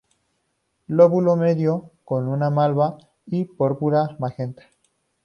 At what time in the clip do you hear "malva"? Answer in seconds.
2.55-2.97